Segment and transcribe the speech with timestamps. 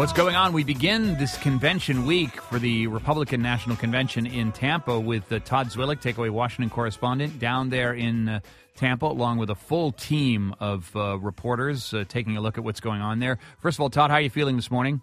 [0.00, 0.54] What's going on?
[0.54, 5.68] We begin this convention week for the Republican National Convention in Tampa with uh, Todd
[5.68, 8.40] Zwillich, takeaway Washington correspondent, down there in uh,
[8.76, 12.80] Tampa, along with a full team of uh, reporters uh, taking a look at what's
[12.80, 13.38] going on there.
[13.58, 15.02] First of all, Todd, how are you feeling this morning?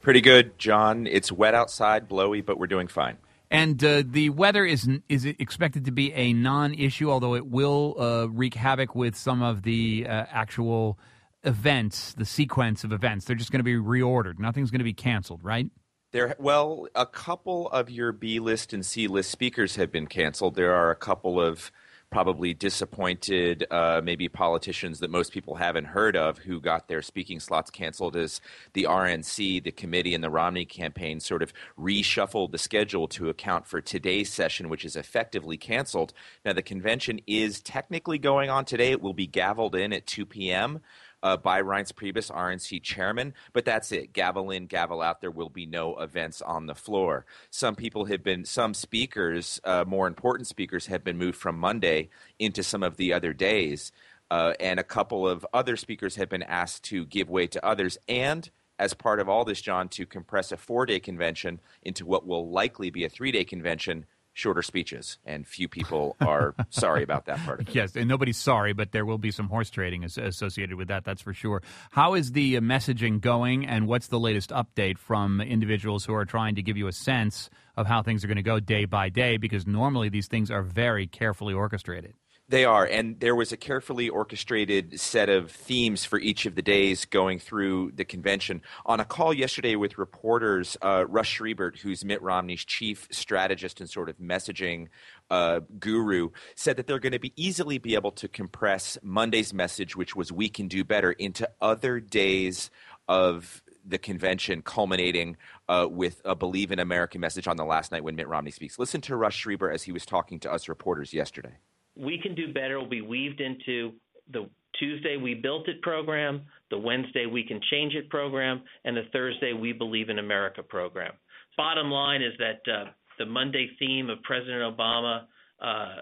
[0.00, 1.08] Pretty good, John.
[1.08, 3.16] It's wet outside, blowy, but we're doing fine.
[3.50, 8.26] And uh, the weather is is expected to be a non-issue, although it will uh,
[8.28, 11.00] wreak havoc with some of the actual
[11.46, 13.24] events, the sequence of events.
[13.24, 14.38] They're just going to be reordered.
[14.38, 15.68] Nothing's going to be canceled, right?
[16.12, 20.54] There, well, a couple of your B list and C list speakers have been canceled.
[20.54, 21.70] There are a couple of
[22.10, 27.40] probably disappointed, uh, maybe politicians that most people haven't heard of who got their speaking
[27.40, 28.40] slots canceled as
[28.74, 33.66] the RNC, the committee, and the Romney campaign sort of reshuffled the schedule to account
[33.66, 36.12] for today's session, which is effectively canceled.
[36.44, 38.92] Now, the convention is technically going on today.
[38.92, 40.80] It will be gavelled in at 2 p.m
[41.22, 44.12] uh, by Reince Priebus, RNC chairman, but that's it.
[44.12, 45.20] Gavel in, gavel out.
[45.20, 47.26] There will be no events on the floor.
[47.50, 52.10] Some people have been, some speakers, uh, more important speakers, have been moved from Monday
[52.38, 53.92] into some of the other days.
[54.30, 57.96] Uh, and a couple of other speakers have been asked to give way to others.
[58.08, 62.26] And as part of all this, John, to compress a four day convention into what
[62.26, 64.04] will likely be a three day convention
[64.36, 67.74] shorter speeches, and few people are sorry about that part of it.
[67.74, 71.04] Yes, and nobody's sorry, but there will be some horse trading associated with that.
[71.04, 71.62] That's for sure.
[71.90, 76.26] How is the uh, messaging going, and what's the latest update from individuals who are
[76.26, 77.48] trying to give you a sense
[77.78, 79.38] of how things are going to go day by day?
[79.38, 82.12] Because normally these things are very carefully orchestrated.
[82.48, 86.62] They are, and there was a carefully orchestrated set of themes for each of the
[86.62, 88.62] days going through the convention.
[88.84, 93.90] On a call yesterday with reporters, uh, Russ Schriefer, who's Mitt Romney's chief strategist and
[93.90, 94.86] sort of messaging
[95.28, 99.96] uh, guru, said that they're going to be easily be able to compress Monday's message,
[99.96, 102.70] which was "We can do better," into other days
[103.08, 105.36] of the convention, culminating
[105.68, 108.78] uh, with a "Believe in America" message on the last night when Mitt Romney speaks.
[108.78, 111.56] Listen to Russ Schriefer as he was talking to us reporters yesterday
[111.96, 113.92] we can do better will be weaved into
[114.32, 114.48] the
[114.78, 119.52] Tuesday we built it program, the Wednesday we can change it program, and the Thursday
[119.52, 121.12] we believe in America program.
[121.56, 125.22] Bottom line is that uh, the Monday theme of President Obama
[125.62, 125.96] uh,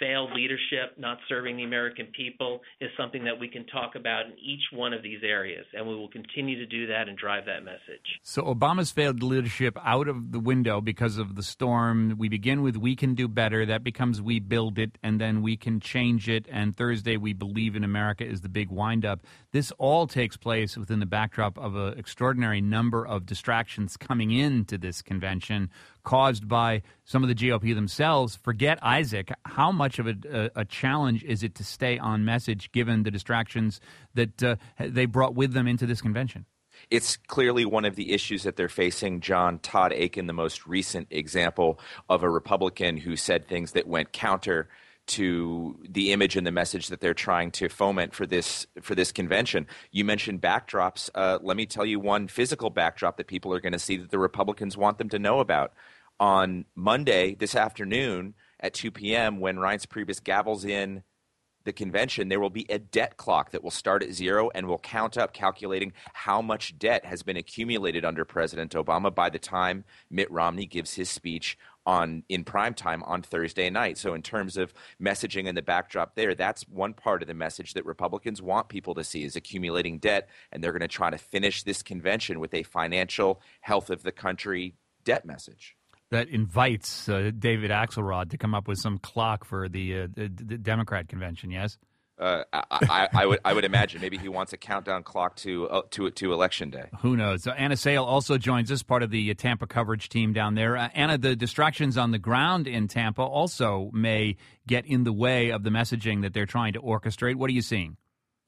[0.00, 4.32] failed leadership, not serving the American people, is something that we can talk about in
[4.38, 7.64] each one of these areas, and we will continue to do that and drive that
[7.64, 8.20] message.
[8.22, 12.14] So Obama's failed leadership out of the window because of the storm.
[12.16, 15.56] We begin with "We can do better." That becomes "We build it," and then we
[15.56, 16.46] can change it.
[16.50, 19.20] And Thursday, "We believe in America" is the big windup.
[19.52, 24.78] This all takes place within the backdrop of an extraordinary number of distractions coming into
[24.78, 25.70] this convention
[26.08, 28.34] caused by some of the GOP themselves.
[28.34, 29.30] Forget Isaac.
[29.44, 33.10] How much of a, a, a challenge is it to stay on message given the
[33.10, 33.78] distractions
[34.14, 36.46] that uh, they brought with them into this convention?
[36.90, 39.20] It's clearly one of the issues that they're facing.
[39.20, 44.10] John Todd Akin, the most recent example of a Republican who said things that went
[44.12, 44.70] counter
[45.08, 49.10] to the image and the message that they're trying to foment for this for this
[49.12, 49.66] convention.
[49.90, 51.10] You mentioned backdrops.
[51.14, 54.10] Uh, let me tell you one physical backdrop that people are going to see that
[54.10, 55.72] the Republicans want them to know about
[56.20, 59.40] on Monday this afternoon at 2 p.m.
[59.40, 61.02] when Reince Priebus gavels in
[61.64, 64.78] the convention, there will be a debt clock that will start at zero and will
[64.78, 69.84] count up, calculating how much debt has been accumulated under President Obama by the time
[70.10, 73.98] Mitt Romney gives his speech on in prime time on Thursday night.
[73.98, 77.74] So in terms of messaging and the backdrop there, that's one part of the message
[77.74, 81.18] that Republicans want people to see is accumulating debt, and they're going to try to
[81.18, 84.74] finish this convention with a financial health of the country
[85.04, 85.77] debt message
[86.10, 90.28] that invites uh, David Axelrod to come up with some clock for the, uh, the,
[90.28, 91.50] the Democrat convention.
[91.50, 91.78] Yes.
[92.18, 95.68] Uh, I, I, I, would I would imagine maybe he wants a countdown clock to
[95.68, 96.88] uh, to to election day.
[97.02, 97.44] Who knows?
[97.44, 100.76] So Anna Sale also joins us, part of the uh, Tampa coverage team down there.
[100.76, 104.36] Uh, Anna, the distractions on the ground in Tampa also may
[104.66, 107.36] get in the way of the messaging that they're trying to orchestrate.
[107.36, 107.96] What are you seeing?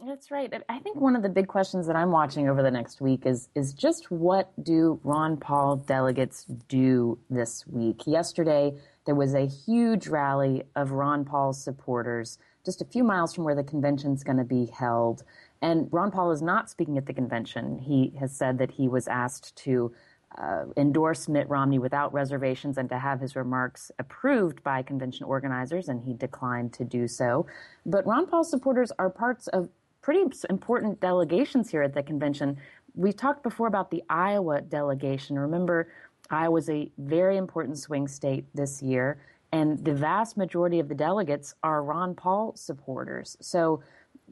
[0.06, 0.50] That's right.
[0.68, 3.50] I think one of the big questions that I'm watching over the next week is
[3.54, 8.06] is just what do Ron Paul delegates do this week?
[8.06, 8.72] Yesterday
[9.04, 13.54] there was a huge rally of Ron Paul's supporters just a few miles from where
[13.54, 15.22] the convention is going to be held.
[15.60, 17.78] And Ron Paul is not speaking at the convention.
[17.78, 19.92] He has said that he was asked to
[20.38, 25.88] uh, endorse Mitt Romney without reservations and to have his remarks approved by convention organizers,
[25.88, 27.46] and he declined to do so.
[27.84, 29.68] But Ron Paul supporters are parts of
[30.02, 32.56] pretty important delegations here at the convention.
[32.94, 35.38] We talked before about the Iowa delegation.
[35.38, 35.92] Remember,
[36.30, 39.18] Iowa was a very important swing state this year,
[39.52, 43.36] and the vast majority of the delegates are Ron Paul supporters.
[43.40, 43.82] So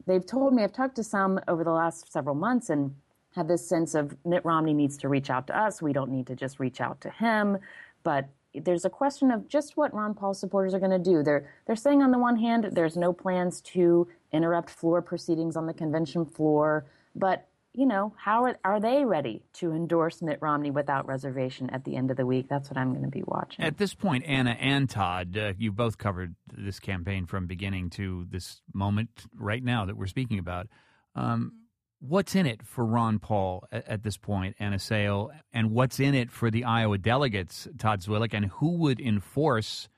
[0.07, 2.95] they've told me, I've talked to some over the last several months, and
[3.35, 5.81] have this sense of Mitt Romney needs to reach out to us.
[5.81, 7.57] We don't need to just reach out to him.
[8.03, 11.23] But there's a question of just what Ron Paul supporters are going to do.
[11.23, 15.67] They're they're saying on the one hand there's no plans to interrupt floor proceedings on
[15.67, 16.85] the convention floor,
[17.15, 21.85] but you know, how are, are they ready to endorse Mitt Romney without reservation at
[21.85, 22.47] the end of the week?
[22.49, 23.63] That's what I'm going to be watching.
[23.63, 28.25] At this point, Anna and Todd, uh, you both covered this campaign from beginning to
[28.29, 30.67] this moment right now that we're speaking about.
[31.15, 31.53] Um,
[31.99, 36.15] what's in it for Ron Paul at, at, this point, Anna Sale, and what's in
[36.15, 39.89] it for the Iowa delegates, Todd Zwillich, and who would enforce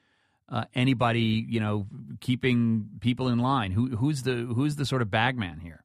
[0.50, 1.88] uh, anybody, you know,
[2.19, 3.71] keeping people in line?
[3.71, 5.83] Who, who's the who's the sort of bagman here?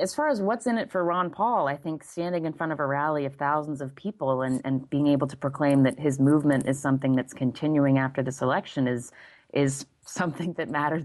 [0.00, 2.80] as far as what's in it for Ron Paul, I think standing in front of
[2.80, 6.68] a rally of thousands of people and, and being able to proclaim that his movement
[6.68, 9.12] is something that's continuing after this election is
[9.54, 11.04] is something that matters.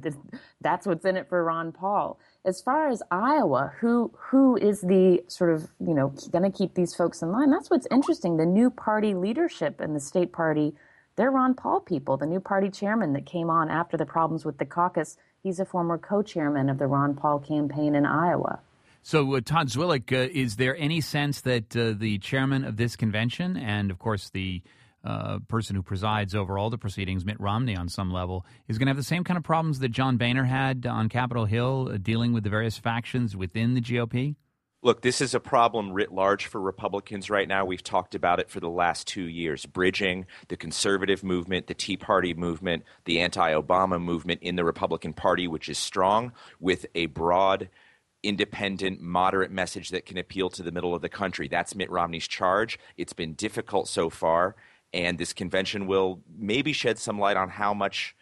[0.61, 2.19] That's what's in it for Ron Paul.
[2.45, 6.73] As far as Iowa, who who is the sort of you know going to keep
[6.73, 7.49] these folks in line?
[7.49, 8.35] That's what's interesting.
[8.35, 10.73] The new party leadership in the state party,
[11.15, 12.17] they're Ron Paul people.
[12.17, 15.65] The new party chairman that came on after the problems with the caucus, he's a
[15.65, 18.59] former co-chairman of the Ron Paul campaign in Iowa.
[19.03, 22.95] So, uh, Todd Zwillich, uh, is there any sense that uh, the chairman of this
[22.97, 24.61] convention, and of course the
[25.03, 28.87] uh, person who presides over all the proceedings, Mitt Romney, on some level, is going
[28.87, 31.97] to have the same kind of problems that John Boehner had on Capitol Hill, uh,
[31.97, 34.35] dealing with the various factions within the GOP?
[34.81, 37.63] Look, this is a problem writ large for Republicans right now.
[37.63, 41.95] We've talked about it for the last two years bridging the conservative movement, the Tea
[41.95, 47.05] Party movement, the anti Obama movement in the Republican Party, which is strong, with a
[47.05, 47.69] broad
[48.23, 51.47] independent, moderate message that can appeal to the middle of the country.
[51.47, 52.79] That's Mitt Romney's charge.
[52.97, 54.55] It's been difficult so far,
[54.93, 58.15] and this convention will maybe shed some light on how much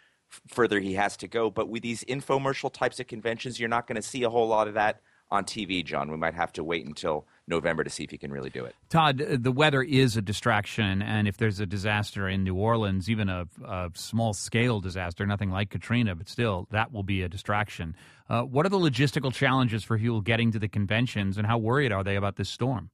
[0.48, 1.50] further he has to go.
[1.50, 4.68] But with these infomercial types of conventions, you're not going to see a whole lot
[4.68, 6.10] of that on TV, John.
[6.10, 8.74] We might have to wait until November to see if he can really do it.
[8.90, 13.10] Todd, uh, the weather is a distraction, and if there's a disaster in New Orleans,
[13.10, 17.28] even a, a small scale disaster, nothing like Katrina, but still, that will be a
[17.28, 17.96] distraction.
[18.28, 21.92] Uh, what are the logistical challenges for people getting to the conventions, and how worried
[21.92, 22.90] are they about this storm?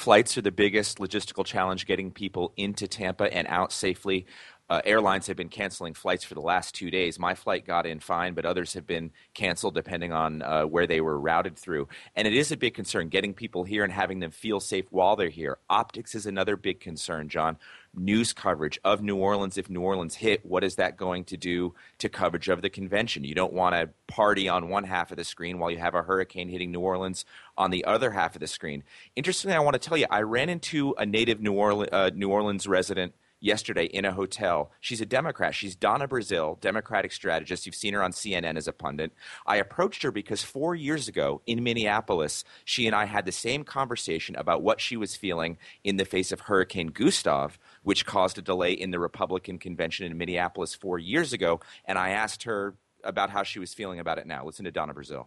[0.00, 4.24] Flights are the biggest logistical challenge getting people into Tampa and out safely
[4.70, 7.18] uh, airlines have been canceling flights for the last two days.
[7.18, 11.00] My flight got in fine, but others have been canceled depending on uh, where they
[11.00, 11.88] were routed through.
[12.14, 15.16] And it is a big concern getting people here and having them feel safe while
[15.16, 15.58] they're here.
[15.68, 17.58] Optics is another big concern, John.
[17.92, 19.58] News coverage of New Orleans.
[19.58, 23.24] If New Orleans hit, what is that going to do to coverage of the convention?
[23.24, 26.02] You don't want to party on one half of the screen while you have a
[26.02, 27.24] hurricane hitting New Orleans
[27.58, 28.84] on the other half of the screen.
[29.16, 32.68] Interestingly, I want to tell you, I ran into a native New uh, New Orleans
[32.68, 34.70] resident yesterday in a hotel.
[34.80, 35.54] She's a Democrat.
[35.54, 37.66] She's Donna Brazile, Democratic strategist.
[37.66, 39.12] You've seen her on CNN as a pundit.
[39.46, 43.64] I approached her because four years ago in Minneapolis, she and I had the same
[43.64, 48.42] conversation about what she was feeling in the face of Hurricane Gustav, which caused a
[48.42, 51.60] delay in the Republican convention in Minneapolis four years ago.
[51.86, 54.44] And I asked her about how she was feeling about it now.
[54.44, 55.26] Listen to Donna Brazile.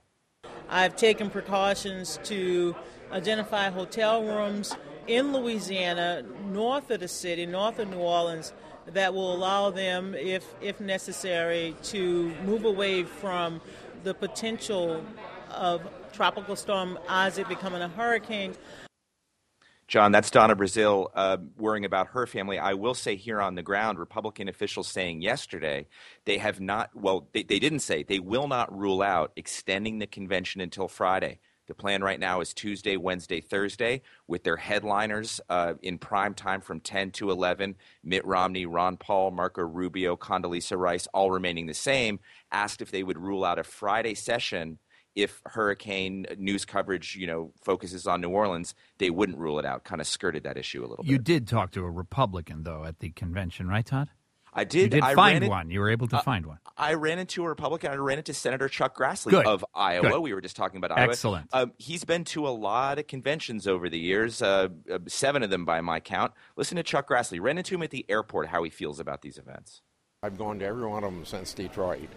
[0.70, 2.76] I've taken precautions to
[3.12, 4.76] identify hotel rooms
[5.08, 8.54] in Louisiana, north of the city, north of New Orleans,
[8.88, 13.62] that will allow them, if if necessary, to move away from
[14.04, 15.04] the potential
[15.52, 15.82] of
[16.12, 18.56] tropical storm Isaac becoming a hurricane.
[19.88, 22.58] John, that's Donna Brazile uh, worrying about her family.
[22.58, 25.88] I will say here on the ground, Republican officials saying yesterday
[26.26, 30.08] they have not, well, they, they didn't say, they will not rule out extending the
[30.08, 31.40] convention until Friday.
[31.68, 36.62] The plan right now is Tuesday, Wednesday, Thursday, with their headliners uh, in prime time
[36.62, 37.76] from 10 to 11.
[38.04, 42.20] Mitt Romney, Ron Paul, Marco Rubio, Condoleezza Rice, all remaining the same.
[42.52, 44.80] Asked if they would rule out a Friday session
[45.16, 49.84] if hurricane news coverage, you know, focuses on New Orleans, they wouldn't rule it out.
[49.84, 51.12] Kind of skirted that issue a little bit.
[51.12, 54.10] You did talk to a Republican though at the convention, right, Todd?
[54.56, 54.82] I did.
[54.82, 55.70] You did I find one.
[55.70, 56.60] You were able to uh, find one.
[56.78, 57.92] I ran into a Republican.
[57.92, 59.46] I ran into Senator Chuck Grassley Good.
[59.46, 60.10] of Iowa.
[60.10, 60.20] Good.
[60.22, 61.10] We were just talking about Iowa.
[61.12, 61.48] Excellent.
[61.54, 65.50] Um, he's been to a lot of conventions over the years, uh, uh, seven of
[65.50, 66.34] them by my count.
[66.56, 67.42] Listen to Chuck Grassley.
[67.42, 68.48] Ran into him at the airport.
[68.48, 69.82] How he feels about these events.
[70.22, 72.10] I've gone to every one of them since Detroit,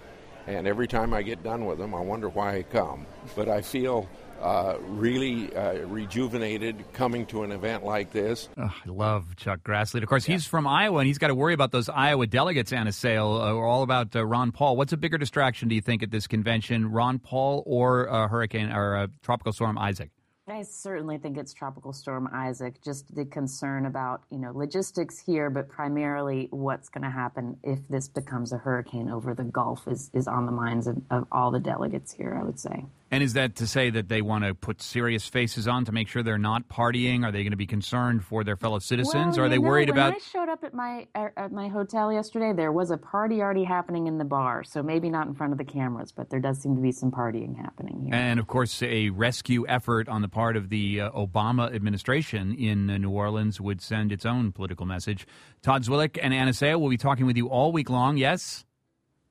[0.46, 3.06] and every time I get done with them, I wonder why I come.
[3.34, 4.08] But I feel
[4.40, 8.48] uh, really uh, rejuvenated coming to an event like this.
[8.56, 10.02] Oh, I love Chuck Grassley.
[10.02, 10.34] Of course, yeah.
[10.34, 13.54] he's from Iowa, and he's got to worry about those Iowa delegates, Anna Sale, uh,
[13.54, 14.76] all about uh, Ron Paul.
[14.76, 18.70] What's a bigger distraction, do you think, at this convention, Ron Paul or uh, Hurricane
[18.70, 20.10] or uh, Tropical Storm Isaac?
[20.48, 22.80] I certainly think it's Tropical Storm Isaac.
[22.80, 27.80] Just the concern about you know logistics here, but primarily what's going to happen if
[27.88, 31.50] this becomes a hurricane over the Gulf is is on the minds of, of all
[31.50, 32.38] the delegates here.
[32.40, 32.84] I would say.
[33.10, 36.08] And is that to say that they want to put serious faces on to make
[36.08, 37.24] sure they're not partying?
[37.24, 39.36] Are they going to be concerned for their fellow citizens?
[39.36, 40.06] Well, or are they know, worried when about?
[40.06, 43.62] When I showed up at my at my hotel yesterday, there was a party already
[43.62, 44.64] happening in the bar.
[44.64, 47.12] So maybe not in front of the cameras, but there does seem to be some
[47.12, 48.14] partying happening here.
[48.14, 52.90] And of course, a rescue effort on the part of the uh, Obama administration in
[52.90, 55.28] uh, New Orleans would send its own political message.
[55.62, 58.16] Todd Zwillich and Anna Sale will be talking with you all week long.
[58.16, 58.65] Yes.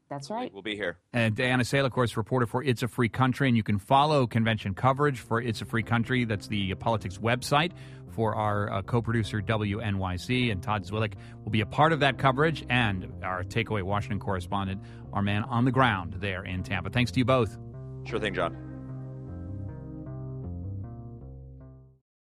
[0.09, 0.53] That's right.
[0.53, 0.97] We'll be here.
[1.13, 4.27] And Diana Sale, of course, reporter for It's a Free Country, and you can follow
[4.27, 6.25] convention coverage for It's a Free Country.
[6.25, 7.71] That's the uh, politics website
[8.11, 12.65] for our uh, co-producer WNYC, and Todd Zwillich will be a part of that coverage,
[12.69, 14.81] and our takeaway Washington correspondent,
[15.11, 16.89] our man on the ground there in Tampa.
[16.89, 17.57] Thanks to you both.
[18.05, 18.74] Sure thing, John.